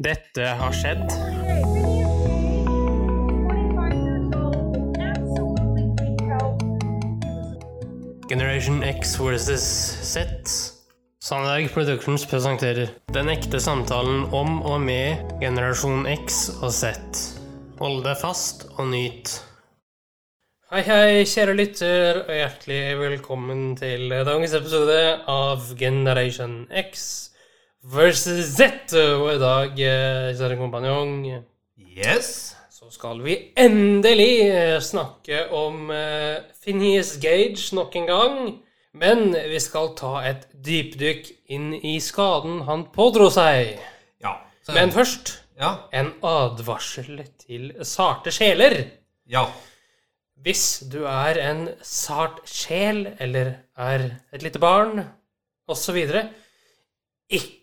Dette 0.00 0.46
har 0.56 0.72
skjedd. 0.72 1.10
Generation 8.30 8.80
X 8.82 9.20
versus 9.20 9.60
Z. 10.00 10.24
Sandberg 11.20 11.68
Productions 11.74 12.24
presenterer 12.24 12.88
Den 13.12 13.28
ekte 13.28 13.60
samtalen 13.60 14.24
om 14.32 14.62
og 14.62 14.80
med 14.80 15.20
generasjon 15.42 16.08
X 16.14 16.46
og 16.62 16.72
Z. 16.72 16.96
Hold 17.82 18.00
deg 18.06 18.16
fast 18.22 18.70
og 18.78 18.88
nyt. 18.94 19.34
Hei, 20.72 20.80
hei, 20.86 21.26
kjære 21.28 21.58
lytter, 21.58 22.22
og 22.24 22.32
hjertelig 22.40 22.82
velkommen 23.02 23.74
til 23.76 24.08
dagens 24.08 24.56
episode 24.56 25.02
av 25.28 25.74
Generation 25.76 26.62
X 26.88 27.29
versus 27.82 28.56
Z. 28.56 28.92
Og 28.94 29.34
i 29.34 29.38
dag, 29.40 29.72
eh, 29.80 30.32
kjære 30.36 30.56
kompanjong, 30.58 31.44
Yes. 31.96 32.56
så 32.70 32.90
skal 32.90 33.20
vi 33.22 33.52
endelig 33.56 34.48
eh, 34.48 34.80
snakke 34.80 35.50
om 35.52 35.90
eh, 35.90 36.40
Phineas 36.62 37.16
Gage 37.20 37.74
nok 37.74 37.96
en 37.96 38.06
gang. 38.06 38.38
Men 38.92 39.32
vi 39.32 39.58
skal 39.60 39.92
ta 39.94 40.20
et 40.26 40.48
dypdykk 40.66 41.28
inn 41.54 41.74
i 41.74 41.98
skaden 42.02 42.64
han 42.66 42.88
pådro 42.90 43.28
seg. 43.30 43.78
Ja. 44.22 44.32
Så, 44.66 44.72
Men 44.74 44.90
først 44.90 45.36
ja. 45.60 45.76
en 45.92 46.12
advarsel 46.26 47.22
til 47.38 47.70
sarte 47.86 48.32
sjeler. 48.34 48.88
Ja. 49.30 49.44
Hvis 50.42 50.80
du 50.90 51.04
er 51.04 51.38
en 51.38 51.68
sart 51.84 52.40
sjel, 52.48 53.14
eller 53.20 53.52
er 53.76 54.08
et 54.32 54.42
lite 54.42 54.58
barn, 54.58 55.04
osv., 55.68 56.00
ikke 57.30 57.59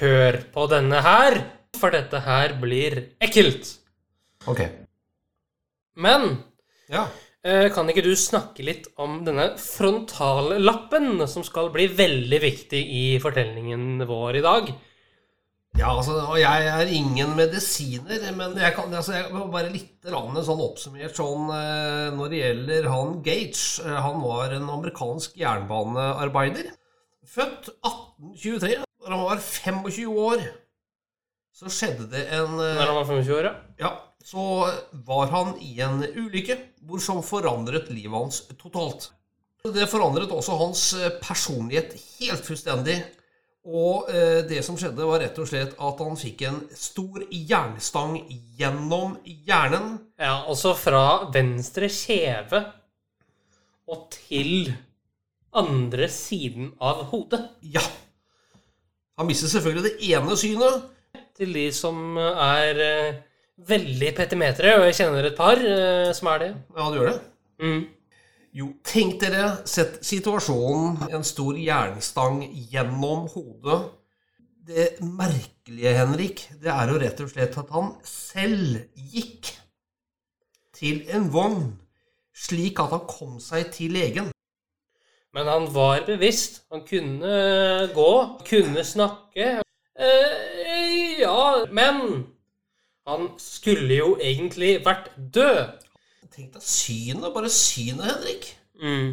hør 0.00 0.40
på 0.54 0.66
denne 0.70 1.00
her, 1.04 1.38
for 1.78 1.90
dette 1.94 2.20
her 2.24 2.54
blir 2.60 2.96
ekkelt. 3.22 3.76
Ok. 4.50 4.60
Men 5.96 6.42
Ja. 6.90 7.06
eh, 7.44 7.68
kan 7.70 7.86
ikke 7.88 8.02
du 8.02 8.14
snakke 8.16 8.64
litt 8.64 8.86
om 8.98 9.24
denne 9.24 9.56
frontallappen, 9.58 11.26
som 11.28 11.42
skal 11.44 11.70
bli 11.70 11.86
veldig 11.88 12.40
viktig 12.40 12.80
i 12.82 13.18
fortellingen 13.22 14.06
vår 14.06 14.36
i 14.36 14.42
dag? 14.42 14.74
Ja, 15.76 15.88
altså, 15.90 16.12
og 16.30 16.38
jeg 16.38 16.66
er 16.70 16.86
ingen 16.86 17.34
medisiner, 17.34 18.30
men 18.36 18.54
jeg 18.56 18.74
kan 18.76 18.92
altså, 18.94 19.12
jeg 19.16 19.32
bare 19.50 19.72
litt 19.72 20.06
sånn 20.06 20.60
oppsummert 20.62 21.16
sånn 21.18 21.48
eh, 21.50 22.10
når 22.14 22.30
det 22.30 22.38
gjelder 22.44 22.88
han 22.92 23.22
Gage. 23.26 23.82
Eh, 23.82 24.00
Han 24.06 24.20
var 24.22 24.52
en 24.54 24.68
amerikansk 24.70 25.34
jernbanearbeider. 25.36 26.70
Født 27.26 27.72
1823. 27.82 28.84
Da 29.04 29.12
han 29.12 29.24
var 29.24 29.40
25 29.42 30.18
år, 30.18 30.44
så 31.54 31.70
skjedde 31.70 32.08
det 32.10 32.24
en 32.34 32.56
eh, 32.56 32.78
Når 32.78 32.86
han 32.88 32.96
var 32.96 33.10
25 33.10 33.34
år, 33.36 33.48
ja. 33.50 33.54
Ja, 33.84 33.90
så 34.24 34.44
var 35.06 35.28
han 35.34 35.58
i 35.60 35.74
en 35.84 36.00
ulykke 36.02 36.56
hvor 36.84 37.02
som 37.04 37.20
forandret 37.24 37.90
livet 37.92 38.16
hans 38.16 38.40
totalt. 38.56 39.10
Det 39.64 39.86
forandret 39.88 40.32
også 40.32 40.56
hans 40.60 40.86
eh, 40.96 41.12
personlighet 41.20 41.94
helt 42.18 42.48
fullstendig. 42.48 42.98
Og 43.64 44.10
eh, 44.12 44.42
det 44.44 44.60
som 44.64 44.76
skjedde, 44.76 45.06
var 45.08 45.22
rett 45.22 45.38
og 45.40 45.48
slett 45.48 45.76
at 45.80 46.00
han 46.04 46.18
fikk 46.20 46.42
en 46.48 46.58
stor 46.76 47.22
jernstang 47.28 48.18
gjennom 48.58 49.14
hjernen. 49.24 49.94
Ja, 50.20 50.42
altså 50.44 50.74
fra 50.76 51.30
venstre 51.32 51.88
kjeve 51.92 52.60
og 53.88 54.08
til 54.12 54.72
andre 55.56 56.08
siden 56.12 56.74
av 56.82 57.06
hodet. 57.12 57.40
Ja. 57.62 57.84
Han 59.18 59.28
mister 59.28 59.50
selvfølgelig 59.50 59.90
det 59.90 60.10
ene 60.10 60.36
synet. 60.38 60.90
Til 61.34 61.50
de 61.54 61.66
som 61.74 62.16
er 62.18 62.80
eh, 62.82 63.16
veldig 63.68 64.12
petimetere, 64.16 64.76
og 64.78 64.88
jeg 64.88 64.98
kjenner 65.00 65.26
et 65.26 65.36
par 65.38 65.58
eh, 65.58 66.10
som 66.14 66.30
er 66.30 66.42
det. 66.42 66.50
Ja, 66.76 66.86
du 66.90 66.98
gjør 66.98 67.10
det. 67.10 67.18
Mm. 67.62 67.82
Jo, 68.54 68.68
tenk 68.86 69.18
dere, 69.22 69.48
sett 69.66 69.98
situasjonen, 70.06 71.08
en 71.10 71.26
stor 71.26 71.58
jernstang 71.58 72.44
gjennom 72.70 73.26
hodet. 73.32 73.80
Det 74.64 74.86
merkelige, 75.02 75.94
Henrik, 75.98 76.44
det 76.62 76.70
er 76.70 76.92
jo 76.92 77.00
rett 77.02 77.22
og 77.24 77.32
slett 77.32 77.58
at 77.60 77.72
han 77.74 77.90
selv 78.06 78.78
gikk 78.94 79.50
til 80.74 81.02
en 81.14 81.26
vogn, 81.34 81.66
slik 82.30 82.78
at 82.82 82.94
han 82.94 83.04
kom 83.10 83.36
seg 83.42 83.74
til 83.74 83.94
legen. 83.98 84.30
Men 85.34 85.50
han 85.50 85.66
var 85.74 86.04
bevisst. 86.06 86.62
Han 86.70 86.84
kunne 86.86 87.88
gå, 87.94 88.10
kunne 88.46 88.84
snakke. 88.86 89.48
Eh, 89.98 91.20
ja, 91.20 91.66
men 91.70 92.26
han 93.06 93.32
skulle 93.42 93.98
jo 93.98 94.12
egentlig 94.22 94.78
vært 94.86 95.10
død. 95.16 95.80
Tenk 96.34 96.54
deg 96.54 96.66
synet, 96.66 97.30
bare 97.34 97.50
synet, 97.52 98.06
Henrik. 98.08 98.46
Mm. 98.82 99.10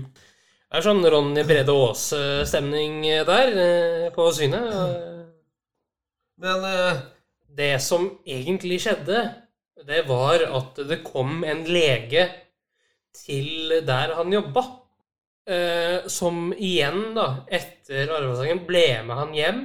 Det 0.71 0.79
er 0.79 0.85
sånn 0.85 1.03
Ronny 1.13 1.43
Brede 1.45 1.73
Aase-stemning 1.75 3.01
der 3.27 3.57
eh, 3.65 4.05
på 4.15 4.29
synet. 4.33 4.69
Men 6.41 6.67
eh, 6.69 7.01
Det 7.51 7.73
som 7.83 8.07
egentlig 8.23 8.79
skjedde, 8.85 9.25
det 9.85 10.05
var 10.07 10.45
at 10.47 10.77
det 10.87 11.01
kom 11.03 11.41
en 11.43 11.65
lege 11.67 12.29
til 13.17 13.81
der 13.85 14.15
han 14.15 14.31
jobba. 14.33 14.63
Eh, 15.51 16.07
som 16.07 16.53
igjen, 16.53 17.11
da, 17.17 17.43
etter 17.51 18.11
Arvesangen, 18.15 18.63
ble 18.67 18.85
med 19.07 19.17
han 19.17 19.35
hjem. 19.35 19.61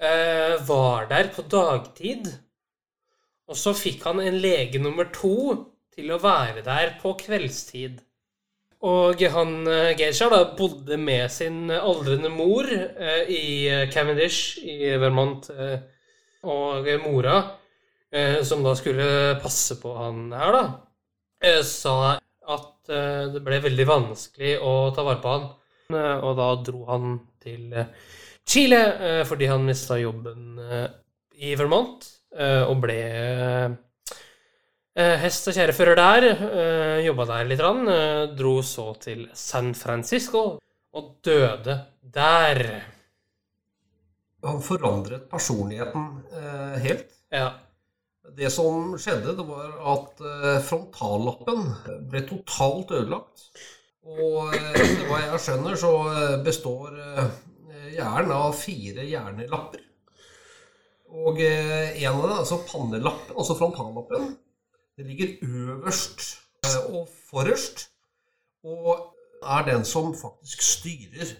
Eh, 0.00 0.56
var 0.66 1.06
der 1.10 1.30
på 1.34 1.44
dagtid. 1.50 2.30
Og 3.48 3.56
så 3.58 3.74
fikk 3.76 4.02
han 4.08 4.20
en 4.22 4.40
lege 4.42 4.80
nummer 4.82 5.08
to 5.14 5.54
til 5.94 6.10
å 6.12 6.20
være 6.22 6.64
der 6.66 6.96
på 7.02 7.14
kveldstid. 7.20 8.00
Og 8.88 9.22
han 9.34 9.54
eh, 9.66 9.94
Geisha 9.98 10.28
da 10.32 10.42
bodde 10.58 10.98
med 11.00 11.30
sin 11.34 11.70
aldrende 11.74 12.30
mor 12.30 12.66
eh, 12.70 13.22
i 13.30 13.46
Cavendish 13.94 14.58
i 14.62 14.94
Vermont. 14.98 15.50
Eh, 15.50 15.78
og 16.48 16.86
mora, 17.02 17.40
eh, 18.14 18.42
som 18.46 18.62
da 18.62 18.74
skulle 18.78 19.38
passe 19.42 19.78
på 19.82 19.94
han 19.98 20.28
her, 20.30 20.54
da, 20.54 21.62
sa 21.66 22.17
at 22.48 22.92
eh, 22.92 23.24
det 23.32 23.42
ble 23.44 23.60
veldig 23.64 23.86
vanskelig 23.88 24.54
å 24.64 24.90
ta 24.96 25.04
vare 25.06 25.20
på 25.22 25.34
han. 25.34 25.48
Eh, 25.92 26.16
og 26.24 26.36
da 26.38 26.48
dro 26.64 26.84
han 26.88 27.18
til 27.42 27.74
eh, 27.76 27.90
Chile 28.48 28.80
fordi 29.28 29.48
han 29.50 29.66
mista 29.66 29.98
jobben 30.00 30.56
i 31.36 31.50
Vermont 31.52 32.06
og 32.32 32.78
ble 32.80 32.96
hest- 34.96 35.50
og 35.50 35.58
kjerrefører 35.58 36.00
der. 36.00 36.26
Jobba 37.04 37.26
der 37.28 37.50
litt, 37.50 37.60
rann, 37.60 37.84
dro 38.40 38.54
så 38.64 38.86
til 39.04 39.26
San 39.36 39.74
Francisco 39.76 40.46
og 40.96 41.12
døde 41.20 41.76
der. 42.00 42.64
han 44.48 44.64
forandret 44.64 45.28
personligheten 45.28 46.08
helt. 46.80 47.12
Ja. 47.28 47.50
Det 48.36 48.50
som 48.52 48.92
skjedde, 49.00 49.34
det 49.38 49.44
var 49.46 49.74
at 49.94 50.20
eh, 50.20 50.60
frontallappen 50.66 51.68
ble 52.10 52.22
totalt 52.28 52.92
ødelagt. 52.98 53.48
Og 54.08 54.54
eh, 54.54 54.72
etter 54.74 55.04
hva 55.08 55.20
jeg 55.22 55.42
skjønner, 55.44 55.78
så 55.80 55.92
eh, 56.12 56.34
består 56.44 56.98
eh, 56.98 57.30
hjernen 57.96 58.34
av 58.36 58.56
fire 58.58 59.06
hjernelapper. 59.08 59.84
Og 61.08 61.40
eh, 61.40 61.96
en 62.02 62.18
av 62.18 62.22
dem, 62.26 62.36
altså 62.42 62.60
pannelappen, 62.68 63.36
altså 63.36 63.56
frontallappen, 63.58 64.32
det 64.98 65.06
ligger 65.08 65.36
øverst 65.48 66.24
eh, 66.66 66.80
og 66.92 67.08
forrest. 67.30 67.88
Og 68.66 69.14
er 69.42 69.68
den 69.70 69.84
som 69.88 70.12
faktisk 70.18 70.64
styrer, 70.66 71.36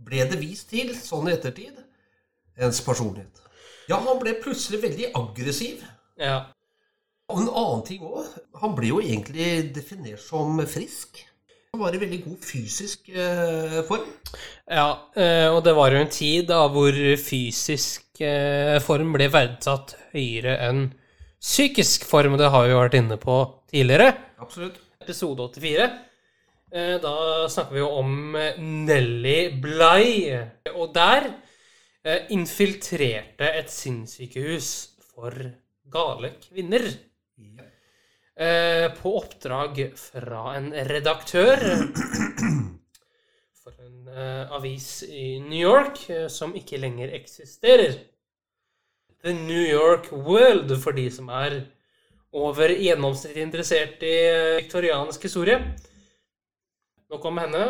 ble 0.00 0.26
det 0.30 0.38
vist 0.40 0.70
til, 0.72 0.92
sånn 0.96 1.28
i 1.28 1.34
ettertid, 1.34 1.78
ens 2.60 2.82
personlighet. 2.84 3.40
Ja, 3.90 3.98
han 3.98 4.20
ble 4.20 4.36
plutselig 4.42 4.82
veldig 4.84 5.10
aggressiv. 5.18 5.82
Ja. 6.20 6.38
Og 7.30 7.42
en 7.44 7.50
annen 7.50 7.82
ting 7.86 8.02
òg. 8.06 8.26
Han 8.60 8.72
ble 8.76 8.90
jo 8.90 9.00
egentlig 9.02 9.70
definert 9.74 10.22
som 10.22 10.58
frisk. 10.66 11.20
Han 11.70 11.84
var 11.84 11.94
i 11.94 12.00
veldig 12.02 12.18
god 12.24 12.38
fysisk 12.42 13.12
eh, 13.14 13.76
form. 13.86 14.08
Ja, 14.66 14.88
eh, 15.14 15.46
og 15.46 15.60
det 15.62 15.74
var 15.78 15.94
jo 15.94 16.00
en 16.02 16.10
tid 16.10 16.48
da 16.48 16.64
hvor 16.72 16.96
fysisk 17.22 18.18
eh, 18.26 18.80
form 18.82 19.12
ble 19.14 19.28
verdsatt 19.30 19.94
høyere 20.10 20.56
enn 20.66 20.88
psykisk 21.40 22.08
form, 22.10 22.34
det 22.40 22.50
har 22.50 22.66
vi 22.66 22.72
jo 22.74 22.80
vært 22.82 22.98
inne 22.98 23.20
på 23.22 23.36
tidligere. 23.70 24.10
Absolutt. 24.42 24.82
Episode 25.00 25.46
84. 25.54 25.86
Eh, 26.74 26.96
Da 27.06 27.14
snakker 27.54 27.78
vi 27.78 27.84
jo 27.84 27.92
om 28.02 28.34
Nelly 28.90 29.38
Blei. 29.62 30.10
Og 30.74 30.90
der 30.94 31.30
infiltrerte 32.34 33.46
et 33.60 33.70
sinnssykehus 33.70 34.68
for 35.12 35.36
gale 35.92 36.34
kvinner. 36.42 36.86
Ja. 37.40 37.66
Eh, 38.40 38.86
på 38.96 39.10
oppdrag 39.18 39.82
fra 40.00 40.54
en 40.56 40.70
redaktør 40.88 41.60
for 43.60 43.74
en 43.84 44.06
eh, 44.08 44.52
avis 44.56 45.02
i 45.04 45.34
New 45.44 45.60
York 45.60 46.06
eh, 46.08 46.24
som 46.32 46.54
ikke 46.56 46.80
lenger 46.80 47.12
eksisterer. 47.18 47.98
The 49.20 49.34
New 49.36 49.60
York 49.60 50.08
World, 50.12 50.72
for 50.80 50.96
de 50.96 51.10
som 51.12 51.28
er 51.36 51.58
over 52.32 52.72
gjennomsnittet 52.72 53.42
interessert 53.42 54.00
i 54.08 54.14
viktoriansk 54.62 55.26
historie. 55.28 55.58
Nok 57.10 57.26
om 57.28 57.40
henne. 57.42 57.64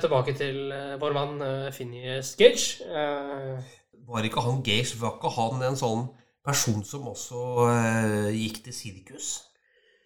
Tilbake 0.00 0.32
til 0.38 0.70
vår 1.02 1.16
mann 1.16 1.42
Phineas 1.74 2.30
Eh, 2.38 3.58
Var 4.08 4.24
ikke 4.24 4.46
han 4.46 4.62
Gage, 4.64 4.96
var 5.02 5.18
ikke 5.18 5.34
han 5.36 5.66
en 5.68 5.76
sånn 5.76 6.06
person 6.46 6.84
som 6.86 7.08
også 7.10 7.42
eh, 7.72 8.30
gikk 8.36 8.62
til 8.66 8.74
sirkus? 8.76 9.28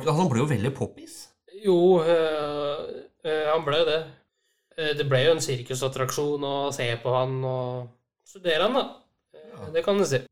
Han 0.02 0.29
ble 0.31 0.43
jo 0.43 0.49
veldig 0.50 0.73
poppis. 0.75 1.29
jo, 1.62 2.00
eh, 2.02 3.05
eh, 3.25 3.46
han 3.52 3.64
ble 3.67 3.82
det. 3.87 4.00
Eh, 4.76 4.93
det 4.99 5.06
ble 5.06 5.20
jo 5.26 5.34
en 5.37 5.44
sirkusattraksjon 5.44 6.43
å 6.49 6.56
se 6.75 6.88
på 7.02 7.12
han 7.14 7.37
og 7.44 7.93
studere 8.26 8.67
han, 8.67 8.79
da. 8.81 8.84
Ja. 9.37 9.69
Det 9.76 9.84
kan 9.87 10.00
du 10.00 10.06
si. 10.08 10.23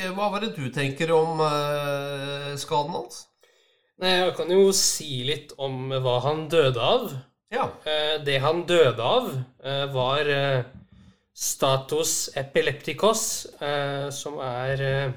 Hva 0.00 0.26
var 0.32 0.42
det 0.42 0.56
du 0.56 0.64
tenker 0.74 1.12
om 1.14 1.38
eh, 1.44 2.54
skaden 2.58 2.96
hans? 2.96 3.28
Nei, 4.02 4.16
jeg 4.24 4.34
kan 4.34 4.50
jo 4.50 4.72
si 4.74 5.22
litt 5.28 5.52
om 5.62 5.92
hva 6.02 6.16
han 6.24 6.48
døde 6.50 6.82
av. 6.82 7.12
Ja. 7.54 7.68
Det 8.26 8.40
han 8.42 8.64
døde 8.66 8.98
av, 8.98 9.28
var 9.94 10.26
status 11.34 12.30
epilepticos, 12.38 13.22
eh, 13.58 14.08
som 14.14 14.38
er 14.42 14.82
eh, 14.86 15.14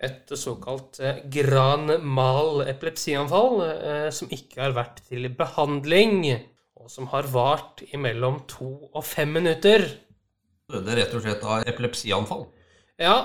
et 0.00 0.32
såkalt 0.32 1.00
eh, 1.04 1.20
gran 1.32 1.92
mal 2.00 2.62
epilepsianfall, 2.64 3.58
eh, 3.66 4.08
som 4.14 4.32
ikke 4.32 4.62
har 4.62 4.76
vært 4.76 5.02
til 5.10 5.28
behandling, 5.36 6.24
og 6.80 6.88
som 6.88 7.10
har 7.12 7.28
vart 7.28 7.84
mellom 8.00 8.40
to 8.48 8.72
og 8.88 9.04
fem 9.04 9.36
minutter. 9.36 9.84
Døde 10.70 10.96
rett 10.96 11.12
og 11.14 11.24
slett 11.26 11.44
av 11.44 11.68
epilepsianfall. 11.68 12.46
Ja, 13.00 13.16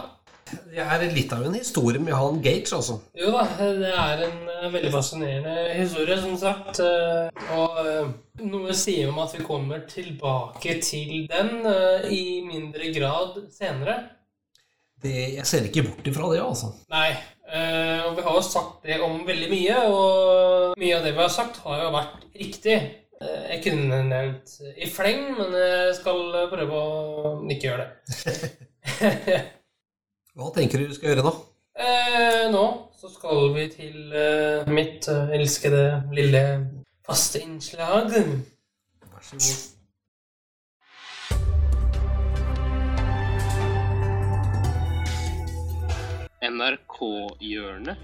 Det 0.45 0.77
er 0.77 1.03
litt 1.09 1.31
av 1.33 1.45
en 1.47 1.55
historie 1.57 2.01
med 2.01 2.13
han 2.13 2.37
Gage, 2.43 2.69
altså. 2.77 2.99
Jo 3.17 3.31
da, 3.33 3.45
det 3.57 3.89
er 3.89 4.19
en 4.27 4.73
veldig 4.75 4.91
fascinerende 4.93 5.55
historie, 5.73 6.17
som 6.21 6.35
sagt. 6.37 6.81
eh, 6.85 7.47
og 7.55 7.79
eh, 7.81 8.11
noe 8.45 8.75
sier 8.77 9.09
om 9.09 9.17
at 9.23 9.33
vi 9.33 9.45
kommer 9.47 9.81
tilbake 9.89 10.77
til 10.85 11.25
den 11.31 11.65
eh, 11.71 12.05
i 12.13 12.21
mindre 12.45 12.91
grad 12.93 13.39
senere. 13.55 13.97
Det, 15.01 15.15
jeg 15.39 15.47
ser 15.49 15.65
ikke 15.65 15.87
bort 15.87 16.11
ifra 16.11 16.29
det, 16.33 16.43
altså. 16.43 16.71
Nei, 16.93 17.09
og 18.05 18.15
vi 18.17 18.23
har 18.25 18.37
jo 18.37 18.45
sagt 18.45 18.85
det 18.87 19.01
om 19.05 19.19
veldig 19.27 19.49
mye, 19.51 19.81
og 19.89 20.77
mye 20.81 20.95
av 20.97 21.03
det 21.05 21.11
vi 21.13 21.21
har 21.21 21.33
sagt, 21.33 21.59
har 21.65 21.83
jo 21.83 21.91
vært 21.93 22.23
riktig. 22.37 22.77
Jeg 23.25 23.59
kunne 23.65 23.99
nevnt 24.07 24.55
i 24.77 24.89
fleng, 24.89 25.27
men 25.37 25.53
jeg 25.59 25.99
skal 25.99 26.23
prøve 26.53 26.79
å 26.79 27.35
ikke 27.53 27.69
gjøre 27.69 27.85
det. 27.85 29.37
Hva 30.35 30.49
tenker 30.51 30.81
du 30.81 30.89
du 30.89 30.95
skal 30.95 31.13
gjøre 31.13 31.23
nå? 31.23 31.31
Eh, 31.79 32.49
nå 32.51 32.63
så 32.99 33.07
skal 33.07 33.53
vi 33.55 33.69
til 33.71 34.11
eh, 34.11 34.67
mitt 34.67 35.07
eh, 35.07 35.29
elskede 35.37 35.83
lille 36.11 36.41
faste 37.07 37.39
innslag. 37.39 38.11
Vær 38.11 39.23
så 39.23 39.39
god. 39.39 39.71
NRK-hjørnet. 46.51 47.97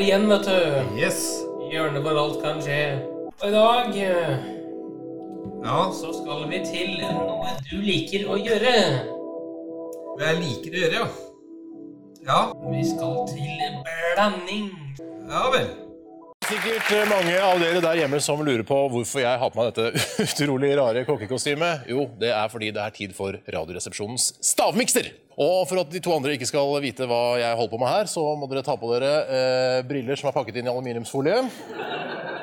Her 0.00 0.06
igjen, 0.06 0.28
vet 0.28 0.46
du. 0.48 0.96
Yes. 0.96 1.18
Hjørnet 1.70 2.02
hvor 2.02 2.16
alt 2.18 2.38
kan 2.42 2.60
skje. 2.64 2.80
Og 3.40 3.48
i 3.48 3.52
dag 3.52 3.96
eh, 3.96 4.36
Ja. 5.64 5.80
så 5.92 6.12
skal 6.16 6.46
vi 6.48 6.60
til 6.64 6.94
noe 7.04 7.50
du 7.68 7.76
liker 7.84 8.24
å 8.32 8.38
gjøre. 8.40 8.72
Hva 10.16 10.30
jeg 10.30 10.40
liker 10.40 10.72
å 10.76 10.80
gjøre, 10.84 11.02
ja. 11.02 11.08
Ja. 12.24 12.40
Vi 12.72 12.84
skal 12.88 13.20
til 13.28 13.76
blanding. 14.16 14.70
Ja 15.28 15.44
vel. 15.52 15.68
Sikkert 16.50 16.88
mange 17.06 17.36
av 17.38 17.60
dere 17.62 17.78
der 17.78 17.98
hjemme 18.00 18.18
som 18.18 18.40
lurer 18.42 18.64
på 18.66 18.74
hvorfor 18.90 19.22
jeg 19.22 19.38
har 19.38 19.50
på 19.52 19.60
meg 19.60 19.68
dette 19.70 20.00
utrolig 20.24 20.72
rare 20.74 21.04
kokkekostymet. 21.06 21.84
Jo, 21.92 22.08
det 22.18 22.32
er 22.34 22.48
fordi 22.50 22.72
det 22.74 22.82
er 22.82 22.94
tid 22.96 23.12
for 23.14 23.36
Radioresepsjonens 23.54 24.32
stavmikser. 24.48 25.12
Og 25.38 25.68
for 25.70 25.84
at 25.84 25.92
de 25.92 26.00
to 26.02 26.10
andre 26.16 26.34
ikke 26.34 26.48
skal 26.50 26.72
vite 26.82 27.06
hva 27.06 27.38
jeg 27.38 27.54
holder 27.54 27.70
på 27.70 27.78
med 27.78 27.92
her, 27.92 28.10
så 28.10 28.24
må 28.34 28.48
dere 28.50 28.64
ta 28.66 28.74
på 28.80 28.90
dere 28.90 29.12
eh, 29.30 29.76
briller 29.86 30.18
som 30.18 30.32
er 30.32 30.34
pakket 30.34 30.58
inn 30.58 30.66
i 30.66 30.72
aluminiumsfolie. 30.72 31.38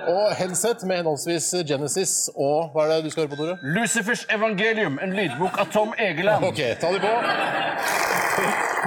Og 0.08 0.24
headset 0.40 0.88
med 0.88 1.02
henholdsvis 1.02 1.50
Genesis 1.68 2.16
og 2.32 2.72
Hva 2.72 2.86
er 2.86 2.94
det 2.94 3.10
du 3.10 3.12
skal 3.12 3.26
høre 3.26 3.34
på, 3.34 3.42
Tore? 3.42 3.58
Lucifers 3.76 4.24
evangelium, 4.32 5.02
en 5.04 5.20
lydbok 5.20 5.60
av 5.60 5.68
Tom 5.76 5.92
Egeland. 6.00 6.48
Ok, 6.48 6.64
ta 6.80 6.96
de 6.96 7.04
på. 7.04 7.12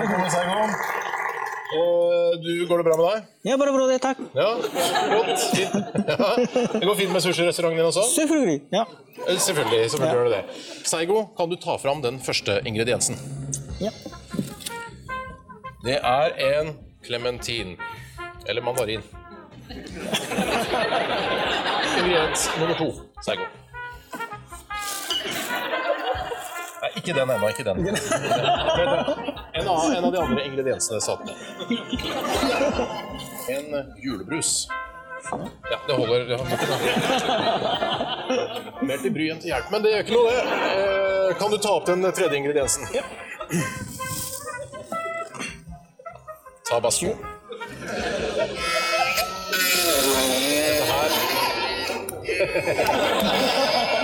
Velkommen, 0.01 0.33
Saigon. 0.33 0.73
Eh, 1.77 2.20
du, 2.43 2.67
går 2.69 2.77
det 2.83 2.85
bra 2.87 2.97
med 3.01 3.07
deg? 3.07 3.25
Ja, 3.51 3.57
bare 3.61 3.73
bra 3.75 3.87
det, 3.91 3.99
takk. 4.03 4.19
Ja, 4.37 4.49
flott. 4.63 5.41
Ja. 6.11 6.29
Det 6.79 6.87
går 6.87 6.95
fint 6.99 7.13
med 7.15 7.23
sushirestauranten 7.25 7.79
din 7.81 7.87
også? 7.89 8.03
Selvfølgelig. 8.15 8.61
Ja. 8.73 8.85
Eh, 9.27 9.39
Selvfølgelig, 9.39 9.91
selvfølgelig 9.91 10.17
gjør 10.19 10.25
det 10.29 10.33
det. 10.37 10.45
Seigo, 10.91 11.23
kan 11.39 11.51
du 11.51 11.57
ta 11.61 11.77
fram 11.83 12.03
den 12.05 12.21
første 12.21 12.61
ingrediensen? 12.67 13.17
ja. 13.81 13.91
Det 15.85 15.97
er 16.05 16.35
en 16.61 16.75
klementin. 17.07 17.77
Eller 18.47 18.63
mandarin. 18.63 19.01
Ingrediens 21.99 22.51
nummer 22.61 22.75
to, 22.77 22.89
Seigo. 23.25 23.47
Nei, 26.81 26.91
ikke 26.97 27.13
den 27.17 27.31
ennå. 27.31 27.49
Ikke 27.49 27.65
den. 27.65 27.77
En 29.61 29.69
av, 29.69 29.93
en 29.93 30.05
av 30.05 30.13
de 30.13 30.19
andre 30.23 30.45
ingrediensene 30.47 31.01
satt 31.01 31.25
med. 31.25 31.35
En 33.49 33.95
julebrus. 34.03 34.69
Ja, 35.71 35.79
det 35.87 35.93
holder. 35.95 36.25
Det 36.31 36.37
holder. 36.41 36.57
Mer 38.89 39.03
til 39.03 39.13
bry 39.15 39.27
enn 39.35 39.41
til 39.43 39.51
hjelp, 39.53 39.69
men 39.75 39.83
det 39.85 39.91
gjør 39.93 40.05
ikke 40.07 40.17
noe, 40.17 40.31
det. 40.31 40.43
Eh, 40.71 41.37
Kan 41.41 41.53
du 41.53 41.59
ta 41.61 41.71
opp 41.77 41.87
den 41.91 42.01
tredje 42.17 42.37
ingrediensen? 42.41 42.83
Ja. 42.95 43.05
Tabasco. 46.71 47.11
Dette 52.41 52.77
her 52.79 54.00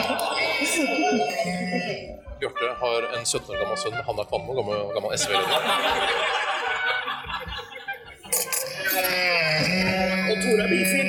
Bjarte 2.60 2.76
har 2.80 3.02
en 3.18 3.26
17 3.26 3.50
år 3.54 3.58
gammel 3.60 3.78
sønn. 3.78 3.96
Han 4.08 4.18
er 4.20 4.24
Kvanmo, 4.30 4.52
gammel, 4.58 4.78
gammel 4.96 5.10
SV-leder. 5.18 5.60
Og 10.30 10.36
Tore 10.42 10.62
er 10.64 10.70
bifil. 10.72 11.08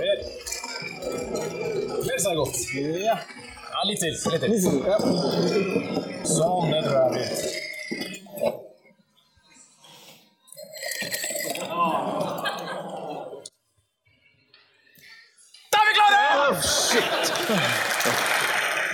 Mer. 0.00 0.16
Mer 2.06 2.18
sa 2.24 2.28
jeg 2.32 2.38
godt. 2.40 2.56
ja. 3.08 3.16
Ja, 3.72 3.80
litt 3.88 4.00
til. 4.04 4.14
Litt 4.32 4.42
til. 4.42 4.52
Sånn, 6.32 6.66
det 6.72 6.80
tror 6.86 6.96
jeg 6.96 7.01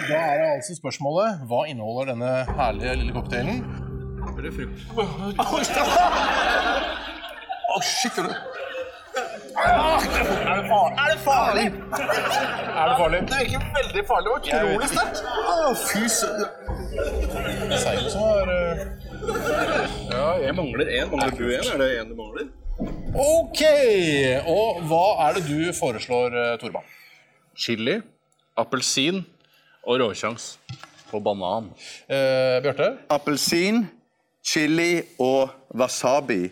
Da 0.08 0.16
er 0.16 0.38
det 0.40 0.46
altså 0.56 0.74
spørsmålet 0.78 1.40
hva 1.48 1.64
inneholder 1.68 2.12
denne 2.12 2.30
herlige 2.56 2.94
lille 3.00 3.12
cocktailen? 3.12 3.58
Er 4.38 4.42
det 4.46 4.52
frukt? 4.56 4.78
Å, 7.68 7.80
shit! 7.84 8.16
Er 8.16 8.24
det 8.28 8.36
Er 9.58 10.56
det 10.56 10.66
farlig? 10.70 10.96
Er 11.02 11.08
det 11.12 11.20
farlig? 11.26 11.66
er 12.78 12.88
det 12.88 12.96
farlig? 13.00 13.20
Det 13.28 13.36
er 13.36 13.44
ikke 13.48 13.62
veldig 13.76 14.02
farlig. 14.08 14.28
Det 14.28 14.52
var 14.54 14.64
utrolig 14.64 14.88
sterkt. 14.94 15.22
Å, 15.28 15.70
Fy 15.84 16.02
søren. 16.16 16.50
Seilen 17.84 18.10
som 18.12 18.22
er 18.32 18.52
eh, 18.56 18.84
Ja, 20.14 20.28
jeg 20.46 20.54
mangler 20.56 20.92
én. 20.94 21.10
Mangler 21.12 21.36
du 21.36 21.48
én? 21.52 21.72
Er 21.74 21.82
det 21.82 21.88
én 21.98 22.12
du 22.12 22.14
mangler? 22.18 22.46
Ok! 23.18 23.64
Og 24.54 24.80
hva 24.88 25.06
er 25.26 25.36
det 25.36 25.48
du 25.50 25.58
foreslår, 25.76 26.38
eh, 26.54 26.78
Chili, 27.58 27.98
appelsin 28.56 29.24
og 29.86 30.00
råsjans 30.02 30.56
på 31.10 31.20
banan. 31.24 31.70
Eh, 32.08 32.58
Bjarte? 32.64 32.96
Appelsin, 33.10 33.84
chili 34.44 35.02
og 35.18 35.48
wasabi. 35.74 36.50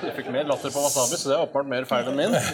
Jeg 0.00 0.14
fikk 0.16 0.30
mer 0.32 0.44
latter 0.48 0.70
på 0.72 0.80
wasabi, 0.82 1.16
så 1.20 1.28
det 1.30 1.34
er 1.36 1.42
åpenbart 1.44 1.68
mer 1.70 1.84
feil 1.88 2.08
enn 2.10 2.16
min. 2.18 2.32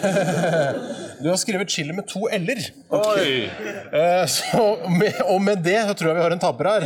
Du 1.17 1.31
har 1.31 1.37
skrevet 1.41 1.65
chili 1.73 1.93
med 1.97 2.05
to 2.05 2.27
l-er. 2.29 2.59
Oi! 2.93 3.49
Eh, 3.49 4.25
så 4.29 4.65
med, 4.99 5.15
og 5.25 5.39
med 5.41 5.63
det 5.65 5.79
så 5.87 5.95
tror 5.97 6.11
jeg 6.11 6.17
vi 6.19 6.21
har 6.27 6.35
en 6.35 6.41
taper 6.43 6.69
her. 6.69 6.81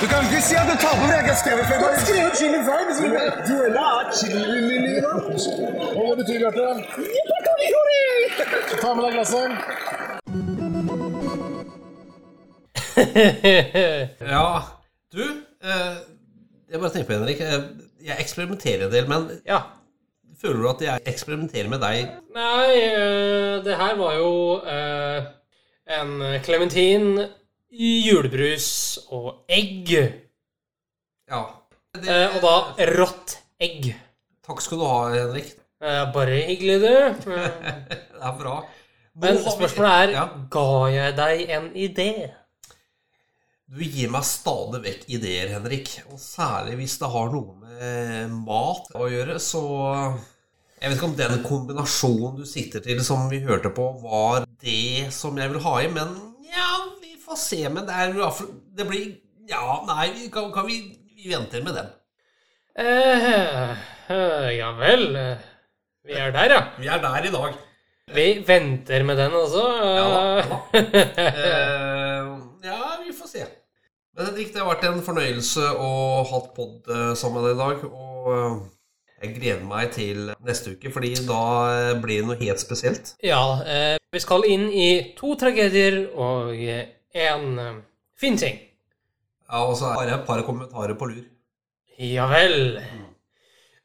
Du 0.00 0.06
kan 0.08 0.24
ikke 0.24 0.40
si 0.46 0.56
at 0.56 0.64
du 0.70 0.76
taper 0.80 1.04
når 1.04 1.12
jeg 1.12 1.26
ikke 1.26 1.34
har 1.34 1.40
skrevet 1.42 1.64
feil. 1.68 1.80
Du 1.80 1.84
har 1.84 1.98
skrevet 2.06 2.32
chili 2.40 2.60
feil. 2.64 2.86
ikke- 2.88 3.04
Du 3.44 3.54
er 3.60 3.70
chili 4.16 5.04
Og 5.90 6.00
hva 6.06 6.14
betyr 6.22 6.38
Bjarte? 6.40 6.64
Ta 8.80 8.94
med 8.94 9.02
deg 9.04 9.12
glasset. 9.18 9.50
Ja, 14.34 14.62
du 15.12 15.22
eh, 15.24 15.98
Jeg 16.70 16.80
bare 16.80 16.90
tenker 16.94 17.08
på, 17.08 17.18
Henrik. 17.18 17.40
eh, 17.40 17.62
Jeg 18.06 18.16
eksperimenterer 18.22 18.86
en 18.86 18.92
del, 18.94 19.08
men 19.10 19.28
Ja. 19.46 19.60
føler 20.40 20.62
du 20.62 20.68
at 20.70 20.80
jeg 20.86 21.00
eksperimenterer 21.12 21.68
med 21.68 21.80
deg? 21.82 22.08
Nei, 22.34 22.74
eh, 22.88 23.60
det 23.64 23.76
her 23.76 23.96
var 23.98 24.14
jo 24.16 24.32
eh, 24.64 25.26
en 26.00 26.14
klementin, 26.46 27.26
julebrus 27.70 28.98
og 29.12 29.44
egg. 29.48 29.90
Ja. 31.30 31.42
Det, 31.94 32.06
Eh, 32.08 32.36
og 32.36 32.42
da 32.44 32.86
rått 32.96 33.36
egg. 33.60 33.90
Takk 34.46 34.60
skal 34.62 34.78
du 34.78 34.84
ha, 34.86 35.00
Henrik. 35.12 35.52
Eh, 35.82 36.04
bare 36.14 36.40
hyggelig, 36.46 36.80
du. 36.80 37.30
Det 38.20 38.26
er 38.28 38.36
bra. 38.38 38.60
Men 39.20 39.38
spørsmålet 39.42 39.90
er 40.04 40.12
ja. 40.14 40.24
Ga 40.54 40.64
jeg 40.94 41.16
deg 41.18 41.50
en 41.56 41.66
idé? 41.74 42.08
Du 43.70 43.84
gir 43.86 44.10
meg 44.10 44.24
stadig 44.26 44.80
vekk 44.82 45.02
ideer, 45.14 45.52
Henrik. 45.54 45.92
Og 46.10 46.18
særlig 46.18 46.74
hvis 46.80 46.96
det 46.98 47.10
har 47.12 47.28
noe 47.30 47.52
med 47.54 48.32
mat 48.42 48.88
å 48.98 49.06
gjøre, 49.06 49.36
så 49.38 49.60
Jeg 50.80 50.88
vet 50.88 50.96
ikke 50.96 51.06
om 51.06 51.14
den 51.18 51.42
kombinasjonen 51.44 52.38
du 52.40 52.46
sitter 52.48 52.82
til, 52.82 53.02
som 53.04 53.28
vi 53.30 53.38
hørte 53.44 53.70
på, 53.76 53.84
var 54.00 54.46
det 54.64 55.12
som 55.12 55.38
jeg 55.38 55.52
vil 55.52 55.62
ha 55.62 55.74
i, 55.84 55.90
men 55.92 56.16
ja, 56.48 56.70
vi 57.02 57.14
får 57.20 57.38
se. 57.38 57.60
Men 57.68 57.86
det 57.86 57.94
er 57.94 58.10
i 58.10 58.16
hvert 58.16 58.38
fall 58.40 58.50
Det 58.74 58.88
blir 58.88 59.06
Ja, 59.50 59.78
nei, 59.86 60.08
kan, 60.34 60.50
kan 60.54 60.66
vi 60.66 60.80
Vi 61.14 61.30
venter 61.30 61.62
med 61.62 61.78
den. 61.78 61.94
Eh, 62.80 63.70
uh, 64.10 64.50
ja 64.56 64.72
vel. 64.80 65.06
Vi 66.08 66.18
er 66.18 66.34
der, 66.34 66.56
ja. 66.56 66.60
Vi 66.80 66.90
er 66.90 67.06
der 67.06 67.28
i 67.28 67.34
dag. 67.36 67.54
Vi 68.10 68.26
venter 68.46 69.06
med 69.06 69.20
den 69.20 69.38
også. 69.44 69.64
Ja 69.94 70.10
da, 70.10 70.60
Eh, 71.30 72.36
ja, 72.66 72.82
vi 73.04 73.14
får 73.14 73.34
se. 73.36 73.46
Men 74.16 74.26
Henrik, 74.26 74.50
det 74.52 74.60
har 74.60 74.68
vært 74.72 74.86
en 74.88 75.02
fornøyelse 75.06 75.66
å 75.78 75.90
ha 76.26 76.40
pod 76.56 76.88
eh, 76.90 77.12
sammen 77.18 77.44
med 77.44 77.50
deg 77.50 77.56
i 77.56 77.60
dag. 77.60 77.84
Og 77.90 78.30
eh, 78.34 78.56
jeg 79.22 79.34
gleder 79.36 79.66
meg 79.68 79.92
til 79.94 80.32
neste 80.46 80.74
uke, 80.74 80.90
fordi 80.94 81.12
da 81.28 81.42
eh, 81.74 81.92
blir 82.02 82.22
det 82.22 82.28
noe 82.30 82.40
helt 82.40 82.62
spesielt. 82.62 83.14
Ja, 83.24 83.42
eh, 83.62 83.96
vi 84.10 84.22
skal 84.22 84.46
inn 84.50 84.66
i 84.72 84.88
to 85.18 85.36
tragedier 85.40 86.02
og 86.18 86.56
én 86.58 87.46
eh, 87.62 87.78
fin 88.18 88.40
ting. 88.40 88.58
Ja, 89.50 89.62
Og 89.66 89.76
så 89.78 89.92
har 89.94 90.06
jeg 90.08 90.18
et 90.18 90.26
par 90.26 90.42
kommentarer 90.46 90.98
på 90.98 91.10
lur. 91.10 91.22
Ja 92.00 92.26
vel. 92.30 92.78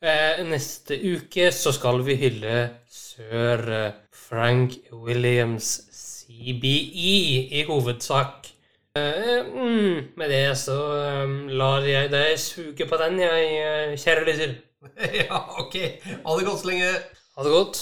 Eh, 0.05 0.41
neste 0.45 0.97
uke 1.01 1.49
så 1.55 1.71
skal 1.75 2.01
vi 2.05 2.17
hylle 2.21 2.57
sir 2.91 3.63
eh, 3.73 3.95
Frank 4.25 4.75
Williams 4.93 5.71
CBE 5.93 7.15
i 7.59 7.63
hovedsak. 7.67 8.51
Eh, 8.95 9.45
mm, 9.53 10.03
med 10.15 10.29
det 10.29 10.55
så 10.55 10.77
eh, 11.03 11.31
lar 11.51 11.83
jeg 11.83 12.07
deg 12.13 12.37
suge 12.39 12.87
på 12.87 12.99
den, 13.01 13.19
jeg, 13.19 13.49
eh, 13.59 13.97
kjære 13.99 14.23
lytter. 14.29 14.55
ja, 15.19 15.41
ok. 15.59 15.75
Ha 16.23 16.37
det 16.37 16.47
godt 16.47 16.61
så 16.61 16.69
lenge. 16.69 16.93
Ha 17.35 17.43
det 17.43 17.51
godt. 17.51 17.81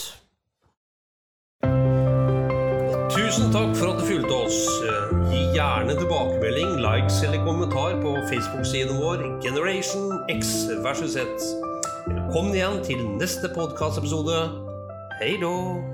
Tusen 3.14 3.54
takk 3.54 3.78
for 3.78 3.94
at 3.94 4.02
du 4.02 4.08
fulgte 4.10 4.42
oss. 4.42 4.60
Gi 5.30 5.46
gjerne 5.54 5.94
tilbakemelding, 6.02 6.82
likes 6.82 7.22
eller 7.22 7.46
kommentar 7.46 8.02
på 8.02 8.18
Facebook-siden 8.34 8.98
vår 8.98 9.28
Generation 9.46 10.18
X 10.34 10.66
versus 10.82 11.14
Z. 11.14 11.50
Velkommen 12.10 12.58
igjen 12.58 12.82
til 12.90 13.10
neste 13.22 13.54
podkastepisode. 13.54 14.48
Hei 15.22 15.38
då! 15.38 15.93